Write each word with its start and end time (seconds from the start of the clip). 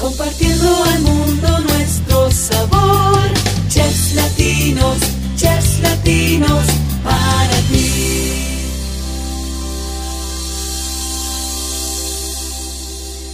compartiendo 0.00 0.66
al 0.84 1.02
mundo 1.02 1.58
nuestro 1.68 2.30
sabor. 2.30 3.20
Chefs 3.68 4.14
latinos, 4.14 4.98
chefs 5.36 5.80
latinos, 5.82 6.66
para 7.04 7.56
ti. 7.68 8.10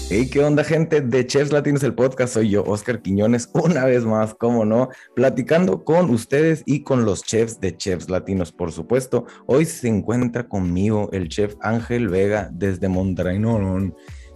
Hey, 0.08 0.28
¿qué 0.30 0.40
onda, 0.42 0.62
gente 0.62 1.00
de 1.00 1.26
Chefs 1.26 1.50
Latinos, 1.50 1.82
el 1.82 1.92
podcast? 1.94 2.34
Soy 2.34 2.50
yo, 2.50 2.62
Oscar 2.64 3.02
Quiñones, 3.02 3.50
una 3.54 3.84
vez 3.84 4.04
más, 4.04 4.34
cómo 4.34 4.64
no, 4.64 4.88
platicando 5.16 5.84
con 5.84 6.10
ustedes 6.10 6.62
y 6.64 6.84
con 6.84 7.04
los 7.04 7.24
chefs 7.24 7.60
de 7.60 7.76
Chefs 7.76 8.08
Latinos, 8.08 8.52
por 8.52 8.70
supuesto. 8.70 9.26
Hoy 9.46 9.64
se 9.64 9.88
encuentra 9.88 10.48
conmigo 10.48 11.10
el 11.12 11.28
chef 11.28 11.56
Ángel 11.60 12.08
Vega 12.08 12.50
desde 12.52 12.88
Monterrey, 12.88 13.40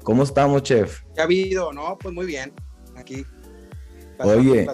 ¿Cómo 0.02 0.22
estamos, 0.22 0.62
chef? 0.62 1.02
¿Qué 1.14 1.20
ha 1.20 1.24
habido? 1.24 1.72
No, 1.72 1.98
pues 1.98 2.14
muy 2.14 2.26
bien. 2.26 2.52
Aquí. 2.96 3.24
Oye, 4.18 4.66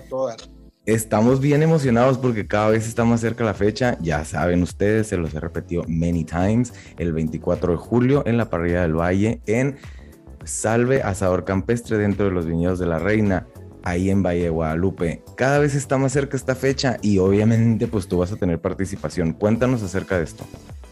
estamos 0.87 1.41
bien 1.41 1.62
emocionados 1.62 2.19
porque 2.19 2.47
cada 2.47 2.71
vez 2.71 2.87
está 2.87 3.05
más 3.05 3.21
cerca 3.21 3.45
la 3.45 3.55
fecha. 3.55 3.99
Ya 4.01 4.25
saben 4.25 4.62
ustedes, 4.62 5.09
se 5.09 5.16
los 5.16 5.35
he 5.35 5.41
repetido 5.41 5.85
many 5.89 6.25
times. 6.25 6.73
El 6.99 7.12
24 7.12 7.73
de 7.73 7.79
julio 7.79 8.23
en 8.27 8.37
la 8.37 8.51
parrilla 8.51 8.83
del 8.83 8.95
Valle 8.95 9.41
en 9.47 9.77
Salve 10.45 11.02
Asador 11.02 11.45
Campestre 11.45 11.99
dentro 11.99 12.27
de 12.27 12.30
los 12.30 12.47
viñedos 12.47 12.79
de 12.79 12.87
la 12.87 13.01
Reina, 13.01 13.49
ahí 13.83 14.11
en 14.11 14.23
Valle 14.23 14.45
de 14.45 14.51
Guadalupe. 14.51 15.23
Cada 15.37 15.59
vez 15.59 15.74
está 15.74 15.99
más 15.99 16.13
cerca 16.13 16.37
esta 16.37 16.55
fecha 16.55 16.99
y 17.02 17.19
obviamente 17.19 17.88
pues 17.88 18.07
tú 18.07 18.19
vas 18.19 18.33
a 18.33 18.37
tener 18.37 18.61
participación. 18.61 19.33
Cuéntanos 19.33 19.83
acerca 19.83 20.19
de 20.19 20.24
esto. 20.24 20.45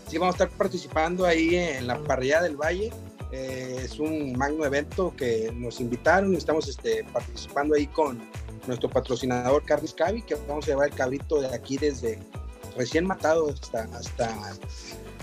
Sí, 0.08 0.18
vamos 0.18 0.34
a 0.34 0.44
estar 0.44 0.58
participando 0.58 1.24
ahí 1.24 1.54
en 1.56 1.86
la 1.86 1.98
parrilla 2.02 2.42
del 2.42 2.56
Valle. 2.56 2.92
Eh, 3.36 3.80
es 3.82 3.98
un 3.98 4.32
magno 4.38 4.64
evento 4.64 5.12
que 5.16 5.50
nos 5.52 5.80
invitaron 5.80 6.32
y 6.32 6.36
estamos 6.36 6.68
este, 6.68 7.02
participando 7.12 7.74
ahí 7.74 7.88
con 7.88 8.22
nuestro 8.68 8.88
patrocinador 8.88 9.64
Carlos 9.64 9.92
Cavi, 9.92 10.22
que 10.22 10.36
vamos 10.46 10.66
a 10.66 10.68
llevar 10.68 10.88
el 10.90 10.94
cabrito 10.94 11.40
de 11.40 11.52
aquí 11.52 11.76
desde 11.76 12.20
recién 12.76 13.04
matado 13.04 13.50
hasta, 13.50 13.88
hasta 13.98 14.54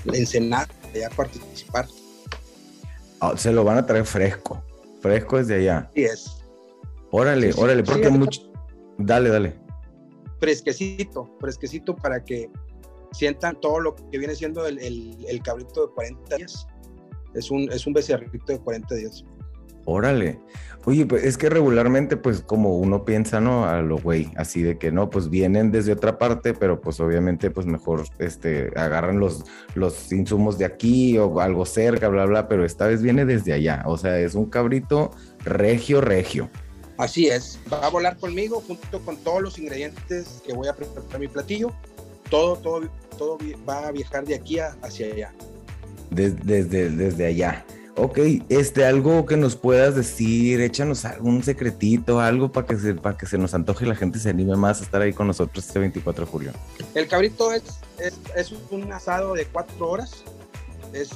la 0.04 0.18
Ensenada, 0.18 0.68
a 1.10 1.16
participar. 1.16 1.88
Ah, 3.22 3.34
se 3.38 3.54
lo 3.54 3.64
van 3.64 3.78
a 3.78 3.86
traer 3.86 4.06
fresco. 4.06 4.62
Fresco 5.00 5.38
desde 5.38 5.56
allá. 5.56 5.90
Sí 5.96 6.04
es. 6.04 6.44
Órale, 7.12 7.54
órale, 7.56 7.82
porque 7.82 8.10
mucho. 8.10 8.42
Dale, 8.98 9.30
dale. 9.30 9.56
Fresquecito, 10.38 11.34
fresquecito 11.40 11.96
para 11.96 12.26
que 12.26 12.50
sientan 13.14 13.58
todo 13.62 13.80
lo 13.80 13.96
que 13.96 14.18
viene 14.18 14.36
siendo 14.36 14.68
el, 14.68 14.80
el, 14.80 15.42
cabrito 15.44 15.88
de 15.88 15.94
40 15.94 16.36
días. 16.36 16.68
Es 17.34 17.52
un, 17.52 17.72
es 17.72 17.88
un 17.88 17.94
becerrito 17.94 18.54
de 18.54 18.60
40 18.60 18.96
días. 18.96 19.24
Órale. 19.86 20.40
Oye, 20.86 21.06
pues 21.06 21.24
es 21.24 21.38
que 21.38 21.50
regularmente, 21.50 22.18
pues 22.18 22.42
como 22.42 22.78
uno 22.78 23.06
piensa, 23.06 23.40
¿no? 23.40 23.66
A 23.66 23.82
lo 23.82 23.98
güey, 24.00 24.32
así 24.36 24.64
de 24.64 24.80
que 24.80 24.92
no, 24.92 25.12
pues 25.12 25.30
vienen 25.30 25.72
desde 25.72 25.94
otra 25.94 26.18
parte, 26.18 26.56
pero 26.56 26.82
pues 26.82 27.00
obviamente, 27.00 27.52
pues 27.52 27.68
mejor, 27.68 28.06
este, 28.18 28.72
agarran 28.76 29.20
los, 29.20 29.44
los 29.76 30.12
insumos 30.12 30.58
de 30.58 30.66
aquí 30.66 31.20
o 31.20 31.40
algo 31.40 31.68
cerca, 31.68 32.08
bla, 32.08 32.26
bla, 32.26 32.48
pero 32.48 32.66
esta 32.66 32.88
vez 32.88 33.04
viene 33.04 33.26
desde 33.26 33.54
allá. 33.54 33.84
O 33.86 33.98
sea, 33.98 34.20
es 34.20 34.34
un 34.34 34.48
cabrito 34.48 35.12
regio, 35.44 36.02
regio. 36.02 36.50
Así 36.98 37.28
es, 37.28 37.60
va 37.72 37.86
a 37.86 37.90
volar 37.90 38.18
conmigo 38.18 38.64
junto 38.66 39.00
con 39.02 39.18
todos 39.18 39.42
los 39.42 39.60
ingredientes 39.60 40.42
que 40.46 40.54
voy 40.54 40.68
a 40.68 40.74
preparar 40.74 41.04
para 41.04 41.20
mi 41.20 41.28
platillo. 41.28 41.72
Todo, 42.30 42.56
todo, 42.56 42.82
todo 43.18 43.38
va 43.68 43.88
a 43.88 43.92
viajar 43.92 44.26
de 44.26 44.36
aquí 44.36 44.58
hacia 44.60 45.08
allá. 45.08 45.34
Desde, 46.12 46.64
desde, 46.64 46.90
desde 46.90 47.26
allá. 47.26 47.66
Ok, 47.98 48.20
este, 48.48 48.86
algo 48.86 49.26
que 49.26 49.36
nos 49.36 49.58
puedas 49.58 49.96
decir, 49.96 50.62
échanos 50.62 51.04
algún 51.04 51.44
secretito, 51.44 52.22
algo 52.22 52.52
para 52.52 52.66
que, 52.66 52.78
se, 52.78 52.96
para 52.96 53.18
que 53.18 53.26
se 53.26 53.38
nos 53.38 53.54
antoje 53.54 53.86
y 53.86 53.90
la 53.90 53.96
gente 53.96 54.18
se 54.18 54.30
anime 54.30 54.56
más 54.56 54.80
a 54.80 54.86
estar 54.86 55.02
ahí 55.02 55.12
con 55.12 55.28
nosotros 55.28 55.66
este 55.66 55.80
24 55.80 56.26
de 56.26 56.32
julio. 56.32 56.52
El 56.96 57.08
cabrito 57.08 57.52
es, 57.52 57.64
es, 58.36 58.54
un 58.72 58.92
asado 58.94 59.34
de 59.34 59.46
cuatro 59.46 59.90
horas, 59.90 60.24
es, 60.94 61.10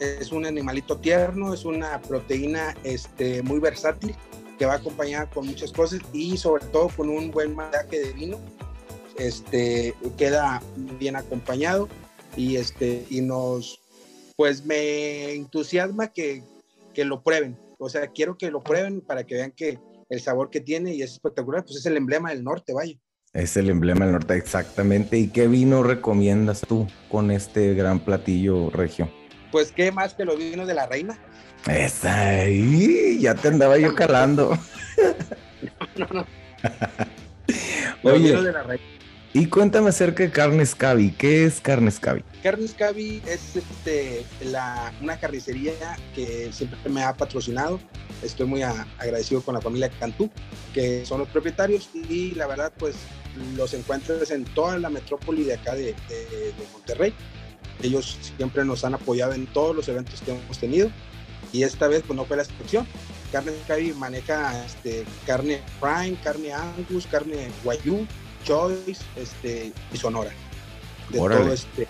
es, 0.00 0.32
un 0.32 0.46
animalito 0.46 0.98
tierno, 0.98 1.54
es 1.54 1.64
una 1.64 2.02
proteína 2.02 2.74
este, 2.82 3.42
muy 3.42 3.60
versátil 3.60 4.14
que 4.58 4.66
va 4.66 4.74
acompañada 4.74 5.30
con 5.30 5.46
muchas 5.46 5.70
cosas 5.70 6.00
y 6.12 6.36
sobre 6.36 6.64
todo 6.66 6.88
con 6.88 7.08
un 7.08 7.30
buen 7.30 7.54
maridaje 7.54 8.00
de 8.00 8.12
vino, 8.12 8.40
este, 9.16 9.94
queda 10.18 10.60
bien 10.98 11.14
acompañado 11.14 11.88
y, 12.36 12.56
este, 12.56 13.06
y 13.10 13.20
nos 13.20 13.80
pues 14.36 14.64
me 14.64 15.32
entusiasma 15.32 16.08
que, 16.08 16.42
lo 16.96 17.22
prueben. 17.22 17.58
O 17.78 17.88
sea, 17.88 18.06
quiero 18.08 18.38
que 18.38 18.50
lo 18.50 18.62
prueben 18.62 19.00
para 19.00 19.24
que 19.24 19.34
vean 19.34 19.52
que 19.52 19.78
el 20.08 20.20
sabor 20.20 20.50
que 20.50 20.60
tiene 20.60 20.94
y 20.94 21.02
es 21.02 21.12
espectacular, 21.12 21.64
pues 21.64 21.76
es 21.76 21.86
el 21.86 21.96
emblema 21.96 22.30
del 22.30 22.44
norte, 22.44 22.72
vaya. 22.72 22.96
Es 23.32 23.56
el 23.56 23.68
emblema 23.68 24.04
del 24.04 24.14
norte, 24.14 24.34
exactamente. 24.34 25.18
¿Y 25.18 25.28
qué 25.28 25.46
vino 25.46 25.82
recomiendas 25.82 26.62
tú 26.62 26.86
con 27.10 27.30
este 27.30 27.74
gran 27.74 28.00
platillo 28.00 28.70
regio? 28.70 29.10
Pues 29.52 29.72
qué 29.72 29.92
más 29.92 30.14
que 30.14 30.24
los 30.24 30.38
vinos 30.38 30.66
de 30.66 30.74
la 30.74 30.86
reina. 30.86 31.18
Esa 31.66 32.28
ahí, 32.28 33.18
ya 33.20 33.34
te 33.34 33.48
andaba 33.48 33.76
yo 33.78 33.94
calando. 33.94 34.56
no, 35.96 36.06
no. 36.12 36.26
Oye, 38.02 38.40
de 38.40 38.52
la 38.52 38.62
reina. 38.62 38.84
Y 39.32 39.46
cuéntame 39.46 39.90
acerca 39.90 40.22
de 40.22 40.30
Carnes 40.30 40.74
Cavi. 40.74 41.10
¿Qué 41.12 41.44
es 41.44 41.60
Carnes 41.60 42.00
Cavi? 42.00 42.22
Carnes 42.42 42.72
Cavi 42.72 43.22
es 43.26 43.56
este, 43.56 44.24
la, 44.46 44.92
una 45.02 45.18
carnicería 45.18 45.72
que 46.14 46.50
siempre 46.52 46.78
me 46.88 47.02
ha 47.02 47.14
patrocinado. 47.14 47.78
Estoy 48.22 48.46
muy 48.46 48.62
agradecido 48.62 49.42
con 49.42 49.54
la 49.54 49.60
familia 49.60 49.90
Cantú, 49.90 50.30
que 50.72 51.04
son 51.04 51.20
los 51.20 51.28
propietarios 51.28 51.90
y 51.94 52.30
la 52.30 52.46
verdad 52.46 52.72
pues 52.78 52.96
los 53.56 53.74
encuentras 53.74 54.30
en 54.30 54.44
toda 54.44 54.78
la 54.78 54.88
metrópoli 54.88 55.44
de 55.44 55.54
acá 55.54 55.74
de, 55.74 55.94
Monterrey. 56.72 57.12
Ellos 57.82 58.16
siempre 58.38 58.64
nos 58.64 58.84
han 58.84 58.94
apoyado 58.94 59.34
en 59.34 59.46
todos 59.46 59.76
los 59.76 59.88
eventos 59.88 60.22
que 60.22 60.32
hemos 60.32 60.58
tenido 60.58 60.90
y 61.52 61.62
esta 61.62 61.88
vez 61.88 62.02
pues 62.06 62.16
no 62.16 62.24
fue 62.24 62.38
la 62.38 62.44
excepción. 62.44 62.86
Carnes 63.32 63.54
Cavi 63.66 63.92
maneja 63.92 64.64
este, 64.64 65.04
carne 65.26 65.60
prime, 65.80 66.16
carne 66.22 66.52
angus, 66.52 67.06
carne 67.06 67.50
guayú, 67.64 68.06
Choice 68.46 69.02
este, 69.16 69.72
y 69.92 69.96
Sonora. 69.96 70.30
De 71.10 71.18
todo 71.18 71.52
este 71.52 71.86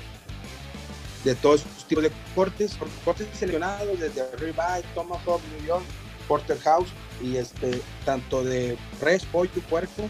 de 1.24 1.34
todos 1.34 1.62
estos 1.62 1.88
tipos 1.88 2.04
de 2.04 2.12
cortes, 2.36 2.78
cortes 3.04 3.26
seleccionados 3.36 3.98
desde 3.98 4.30
Ribeye, 4.36 4.84
Tomahawk, 4.94 5.40
New 5.56 5.66
York, 5.66 5.84
Porterhouse 6.28 6.88
y 7.20 7.36
este 7.36 7.80
tanto 8.04 8.44
de 8.44 8.78
res, 9.00 9.24
pollo, 9.24 9.50
puerco, 9.68 10.08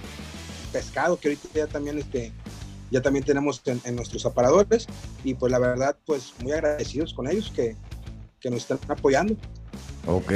pescado 0.72 1.18
que 1.18 1.28
ahorita 1.28 1.48
ya 1.54 1.66
también 1.66 1.98
este 1.98 2.32
ya 2.90 3.00
también 3.00 3.24
tenemos 3.24 3.62
en, 3.64 3.96
nuestros 3.96 4.26
aparadores 4.26 4.86
y 5.24 5.34
pues 5.34 5.50
la 5.50 5.58
verdad 5.58 5.96
pues 6.04 6.34
muy 6.42 6.52
agradecidos 6.52 7.14
con 7.14 7.28
ellos 7.28 7.50
que, 7.54 7.74
que 8.38 8.50
nos 8.50 8.60
están 8.60 8.78
apoyando. 8.88 9.36
Ok, 10.06 10.32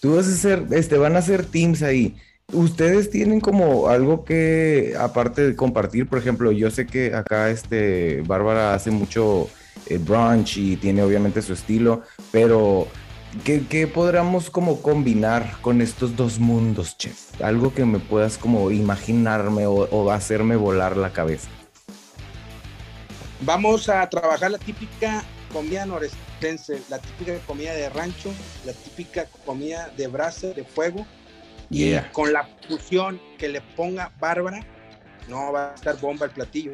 tú 0.00 0.14
vas 0.14 0.28
a 0.28 0.32
hacer, 0.32 0.66
este, 0.70 0.96
van 0.98 1.16
a 1.16 1.20
hacer 1.20 1.44
teams 1.44 1.82
ahí. 1.82 2.16
Ustedes 2.54 3.10
tienen 3.10 3.40
como 3.40 3.88
algo 3.88 4.24
que, 4.24 4.94
aparte 4.98 5.46
de 5.46 5.54
compartir, 5.54 6.08
por 6.08 6.18
ejemplo, 6.18 6.50
yo 6.50 6.70
sé 6.70 6.86
que 6.86 7.14
acá 7.14 7.50
este 7.50 8.22
Bárbara 8.22 8.72
hace 8.72 8.90
mucho 8.90 9.50
eh, 9.84 9.98
brunch 9.98 10.56
y 10.56 10.76
tiene 10.78 11.02
obviamente 11.02 11.42
su 11.42 11.52
estilo, 11.52 12.04
pero 12.32 12.88
¿qué, 13.44 13.86
podríamos 13.86 14.48
como 14.48 14.80
combinar 14.80 15.58
con 15.60 15.82
estos 15.82 16.16
dos 16.16 16.38
mundos, 16.38 16.96
chef? 16.96 17.38
Algo 17.42 17.74
que 17.74 17.84
me 17.84 17.98
puedas 17.98 18.38
como 18.38 18.70
imaginarme 18.70 19.66
o, 19.66 19.74
o 19.74 20.10
hacerme 20.10 20.56
volar 20.56 20.96
la 20.96 21.12
cabeza. 21.12 21.50
Vamos 23.42 23.90
a 23.90 24.08
trabajar 24.08 24.50
la 24.50 24.58
típica 24.58 25.22
comida 25.52 25.84
norestense, 25.84 26.80
la 26.88 26.98
típica 26.98 27.38
comida 27.40 27.74
de 27.74 27.90
rancho, 27.90 28.32
la 28.64 28.72
típica 28.72 29.26
comida 29.44 29.92
de 29.98 30.06
brasa, 30.06 30.48
de 30.48 30.64
fuego, 30.64 31.06
y 31.70 31.96
con 32.12 32.32
la 32.32 32.48
fusión 32.66 33.20
que 33.38 33.48
le 33.48 33.60
ponga 33.60 34.12
Bárbara, 34.18 34.60
no 35.28 35.52
va 35.52 35.72
a 35.72 35.74
estar 35.74 35.98
bomba 36.00 36.26
el 36.26 36.32
platillo. 36.32 36.72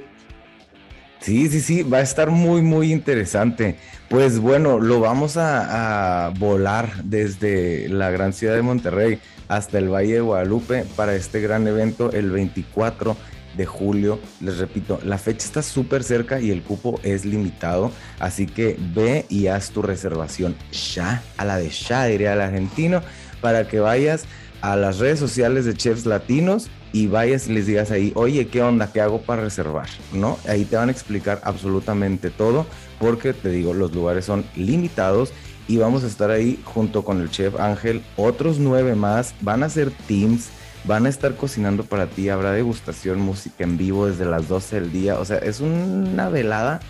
Sí, 1.20 1.49
sí, 1.49 1.61
sí, 1.61 1.82
va 1.82 1.99
a 1.99 2.02
estar 2.02 2.31
muy, 2.31 2.61
muy 2.61 2.93
interesante. 2.93 3.76
Pues 4.11 4.38
bueno, 4.38 4.79
lo 4.79 5.00
vamos 5.00 5.37
a, 5.38 6.31
volar 6.38 7.02
desde 7.02 7.88
la 7.88 8.11
gran 8.11 8.32
ciudad 8.32 8.55
de 8.55 8.62
Monterrey 8.62 9.19
hasta 9.49 9.79
el 9.79 9.88
Valle 9.88 10.14
de 10.14 10.20
Guadalupe 10.20 10.85
para 10.96 11.14
este 11.14 11.41
gran 11.41 11.67
evento 11.67 12.12
el 12.12 12.31
24 12.31 13.17
de 13.56 13.64
julio. 13.64 14.20
Les 14.41 14.58
repito, 14.58 15.00
la 15.02 15.17
fecha 15.17 15.46
está 15.46 15.62
súper 15.62 16.05
cerca 16.05 16.41
y 16.41 16.50
el 16.50 16.62
cupo 16.62 17.00
es 17.02 17.25
limitado, 17.25 17.91
así 18.19 18.46
que 18.46 18.76
ve 18.94 19.25
y 19.31 19.46
haz 19.46 19.70
tu 19.70 19.81
reservación 19.81 20.55
ya, 20.73 21.23
a 21.38 21.46
la 21.46 21.56
de 21.56 21.70
ya, 21.70 22.05
diría 22.05 22.35
el 22.35 22.43
argentino, 22.43 23.02
para 23.41 23.67
que 23.67 23.81
vayas 23.81 24.26
a 24.64 24.76
las 24.76 24.99
redes 24.99 25.19
sociales 25.19 25.66
de 25.66 25.75
Chefs 25.75 26.06
Latinos 26.06 26.70
y 26.90 27.06
vayas 27.06 27.49
y 27.49 27.52
les 27.52 27.66
digas 27.66 27.90
ahí, 27.90 28.12
oye, 28.14 28.46
¿qué 28.46 28.62
onda? 28.62 28.90
¿Qué 28.90 29.02
hago 29.02 29.20
para 29.20 29.43
reservar? 29.43 29.88
¿No? 30.14 30.38
Ahí 30.49 30.64
te 30.64 30.76
van 30.76 30.88
a 30.88 30.93
explicar 30.93 31.43
absolutamente 31.44 32.31
todo 32.31 32.64
porque 32.99 33.34
te 33.34 33.50
digo, 33.50 33.75
los 33.75 33.93
lugares 33.93 34.25
son 34.25 34.43
limitados 34.56 35.34
y 35.69 35.76
vamos 35.76 36.02
a 36.02 36.06
estar 36.06 36.31
ahí 36.31 36.62
junto 36.64 37.05
con 37.05 37.20
el 37.20 37.31
chef 37.31 37.61
Ángel, 37.61 38.02
otros 38.16 38.58
nueve 38.58 38.94
más, 38.94 39.34
van 39.43 39.62
a 39.64 39.69
ser 39.69 39.90
teams, 40.08 40.49
van 40.84 41.05
a 41.05 41.10
estar 41.10 41.37
cocinando 41.37 41.84
para 41.84 42.06
ti, 42.06 42.31
habrá 42.31 42.52
degustación, 42.52 43.20
música 43.20 43.64
en 43.64 43.76
vivo 43.76 44.06
desde 44.06 44.25
las 44.25 44.49
12 44.49 44.81
del 44.81 44.93
día, 44.93 45.19
o 45.19 45.26
sea, 45.26 45.37
es 45.38 45.60
una 45.60 46.31
velada 46.31 46.81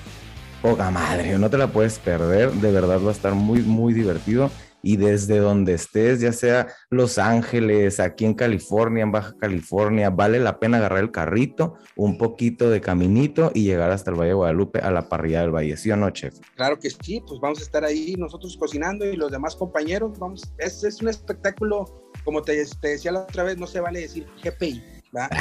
poca 0.62 0.92
madre, 0.92 1.36
no 1.38 1.50
te 1.50 1.58
la 1.58 1.66
puedes 1.66 1.98
perder, 1.98 2.52
de 2.52 2.70
verdad 2.70 3.00
va 3.04 3.08
a 3.08 3.12
estar 3.12 3.34
muy, 3.34 3.62
muy 3.62 3.94
divertido 3.94 4.48
y 4.84 4.98
desde 4.98 5.38
donde 5.38 5.72
estés, 5.72 6.20
ya 6.20 6.32
sea 6.32 6.68
Los 6.90 7.16
Ángeles, 7.18 8.00
aquí 8.00 8.26
en 8.26 8.34
California, 8.34 9.02
en 9.02 9.12
Baja 9.12 9.34
California, 9.40 10.10
vale 10.10 10.38
la 10.38 10.60
pena 10.60 10.76
agarrar 10.76 11.02
el 11.02 11.10
carrito, 11.10 11.78
un 11.96 12.18
poquito 12.18 12.68
de 12.68 12.82
caminito 12.82 13.50
y 13.54 13.64
llegar 13.64 13.90
hasta 13.90 14.10
el 14.10 14.18
Valle 14.18 14.28
de 14.28 14.34
Guadalupe 14.34 14.80
a 14.80 14.90
la 14.90 15.08
parrilla 15.08 15.40
del 15.40 15.52
Valle, 15.52 15.76
¿sí 15.78 15.90
o 15.90 15.96
no, 15.96 16.10
chef? 16.10 16.38
Claro 16.54 16.78
que 16.78 16.90
sí, 16.90 17.22
pues 17.26 17.40
vamos 17.40 17.60
a 17.60 17.62
estar 17.62 17.82
ahí 17.82 18.14
nosotros 18.18 18.58
cocinando 18.58 19.06
y 19.06 19.16
los 19.16 19.32
demás 19.32 19.56
compañeros, 19.56 20.18
vamos, 20.18 20.42
es, 20.58 20.84
es 20.84 21.00
un 21.00 21.08
espectáculo, 21.08 22.10
como 22.22 22.42
te, 22.42 22.62
decía 22.82 23.10
la 23.10 23.20
otra 23.20 23.42
vez, 23.42 23.56
no 23.56 23.66
se 23.66 23.80
vale 23.80 24.00
decir 24.00 24.26
GPI, 24.42 24.84
¿verdad? 25.12 25.30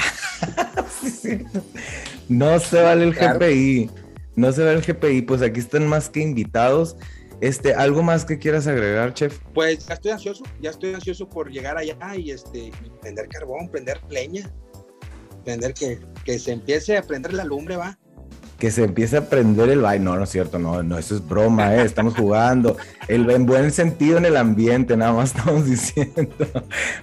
No 2.30 2.58
se 2.60 2.82
vale 2.82 3.04
el 3.04 3.14
GPI. 3.14 3.90
No 4.36 4.52
se 4.52 4.64
vale 4.64 4.78
el 4.78 4.82
GPI, 4.82 5.24
pues 5.24 5.42
aquí 5.42 5.60
están 5.60 5.88
más 5.88 6.10
que 6.10 6.22
invitados. 6.22 6.96
Este, 7.44 7.74
¿algo 7.74 8.02
más 8.04 8.24
que 8.24 8.40
quieras 8.40 8.68
agregar, 8.68 9.14
chef? 9.14 9.38
Pues 9.54 9.86
ya 9.86 9.96
estoy 9.96 10.12
ansioso, 10.12 10.46
ya 10.62 10.70
estoy 10.70 10.94
ansioso 10.94 11.28
por 11.28 11.52
llegar 11.52 11.78
allá 11.78 11.98
y 12.16 12.32
este, 12.32 12.72
prender 13.02 13.28
carbón, 13.28 13.68
prender 13.68 14.00
leña, 14.10 14.50
prender 15.44 15.74
que, 15.74 16.00
que 16.24 16.40
se 16.40 16.54
empiece 16.54 16.96
a 16.96 17.02
prender 17.02 17.34
la 17.34 17.44
lumbre, 17.44 17.76
va. 17.76 18.00
Que 18.58 18.72
se 18.72 18.86
empiece 18.86 19.18
a 19.18 19.28
prender 19.28 19.70
el 19.72 19.82
baile. 19.82 20.06
No, 20.06 20.16
no 20.16 20.24
es 20.24 20.30
cierto, 20.30 20.58
no, 20.58 20.84
no, 20.84 20.98
eso 20.98 21.16
es 21.16 21.28
broma, 21.28 21.76
¿eh? 21.76 21.84
estamos 21.84 22.16
jugando. 22.16 22.78
El, 23.10 23.30
en 23.30 23.46
buen 23.46 23.72
sentido 23.72 24.20
en 24.20 24.24
el 24.24 24.38
ambiente, 24.38 24.96
nada 24.96 25.12
más 25.12 25.36
estamos 25.36 25.66
diciendo. 25.70 26.48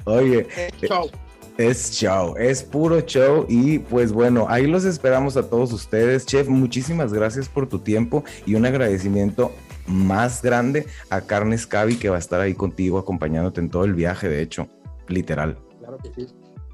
Oye. 0.04 0.46
Chau. 0.88 1.10
Es 1.58 1.90
show, 1.90 2.34
es 2.38 2.62
puro 2.62 3.02
show 3.02 3.44
y 3.46 3.80
pues 3.80 4.12
bueno, 4.12 4.46
ahí 4.48 4.66
los 4.66 4.86
esperamos 4.86 5.36
a 5.36 5.42
todos 5.42 5.70
ustedes. 5.74 6.24
Chef, 6.24 6.48
muchísimas 6.48 7.12
gracias 7.12 7.50
por 7.50 7.68
tu 7.68 7.80
tiempo 7.80 8.24
y 8.46 8.54
un 8.54 8.64
agradecimiento 8.64 9.52
más 9.90 10.42
grande 10.42 10.86
a 11.10 11.20
Carnes 11.22 11.66
Cavi 11.66 11.96
que 11.96 12.08
va 12.08 12.16
a 12.16 12.20
estar 12.20 12.40
ahí 12.40 12.54
contigo 12.54 12.98
acompañándote 12.98 13.60
en 13.60 13.70
todo 13.70 13.84
el 13.84 13.94
viaje, 13.94 14.28
de 14.28 14.42
hecho, 14.42 14.68
literal. 15.08 15.58
Claro 15.80 15.98
que 15.98 16.12
sí. 16.14 16.26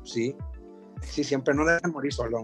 Sí, 0.04 0.36
sí, 1.02 1.24
siempre 1.24 1.54
no 1.54 1.64
dejan 1.64 1.90
morir 1.90 2.12
solo 2.12 2.40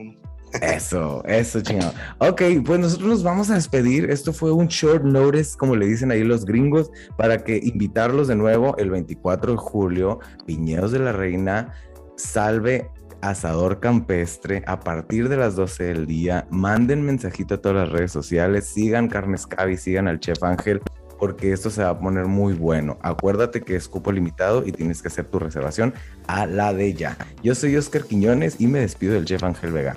Eso, 0.60 1.22
eso, 1.24 1.60
chingado. 1.60 1.92
Ok, 2.18 2.42
pues 2.64 2.80
nosotros 2.80 3.08
nos 3.08 3.22
vamos 3.22 3.50
a 3.50 3.54
despedir. 3.54 4.10
Esto 4.10 4.32
fue 4.32 4.52
un 4.52 4.66
short 4.66 5.04
notice, 5.04 5.56
como 5.56 5.76
le 5.76 5.86
dicen 5.86 6.10
ahí 6.10 6.24
los 6.24 6.44
gringos, 6.44 6.90
para 7.16 7.44
que 7.44 7.58
invitarlos 7.62 8.28
de 8.28 8.36
nuevo 8.36 8.76
el 8.78 8.90
24 8.90 9.52
de 9.52 9.58
julio, 9.58 10.18
Viñedos 10.46 10.92
de 10.92 10.98
la 10.98 11.12
Reina, 11.12 11.72
salve 12.16 12.90
Asador 13.22 13.80
Campestre 13.80 14.62
a 14.66 14.80
partir 14.80 15.28
de 15.28 15.38
las 15.38 15.56
12 15.56 15.84
del 15.84 16.06
día. 16.06 16.46
Manden 16.50 17.02
mensajito 17.02 17.54
a 17.54 17.58
todas 17.62 17.76
las 17.78 17.88
redes 17.88 18.12
sociales, 18.12 18.66
sigan 18.66 19.08
Carnes 19.08 19.46
Cavi, 19.46 19.76
sigan 19.76 20.08
al 20.08 20.20
Chef 20.20 20.42
Ángel, 20.42 20.82
porque 21.18 21.52
esto 21.52 21.70
se 21.70 21.82
va 21.82 21.90
a 21.90 21.98
poner 21.98 22.26
muy 22.26 22.52
bueno. 22.52 22.98
Acuérdate 23.00 23.62
que 23.62 23.76
es 23.76 23.88
cupo 23.88 24.12
limitado 24.12 24.66
y 24.66 24.72
tienes 24.72 25.00
que 25.00 25.08
hacer 25.08 25.24
tu 25.26 25.38
reservación 25.38 25.94
a 26.26 26.46
la 26.46 26.74
de 26.74 26.92
ya. 26.94 27.16
Yo 27.42 27.54
soy 27.54 27.76
Oscar 27.76 28.04
Quiñones 28.04 28.60
y 28.60 28.66
me 28.66 28.80
despido 28.80 29.14
del 29.14 29.24
Chef 29.24 29.42
Ángel 29.44 29.72
Vega. 29.72 29.96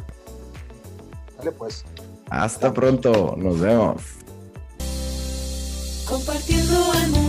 Dale 1.38 1.51
pues. 1.51 1.83
Hasta 2.30 2.74
pronto, 2.74 3.36
nos 3.38 3.60
vemos. 3.60 4.01
Compartiendo 6.07 6.92
al 6.92 7.10
mundo 7.10 7.25